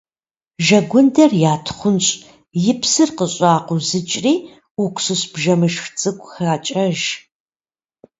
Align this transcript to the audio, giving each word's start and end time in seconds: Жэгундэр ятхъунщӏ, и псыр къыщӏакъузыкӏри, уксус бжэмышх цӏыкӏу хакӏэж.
Жэгундэр 0.65 1.31
ятхъунщӏ, 1.53 2.19
и 2.69 2.73
псыр 2.79 3.09
къыщӏакъузыкӏри, 3.17 4.33
уксус 4.83 5.21
бжэмышх 5.31 5.85
цӏыкӏу 5.99 6.29
хакӏэж. 6.31 6.99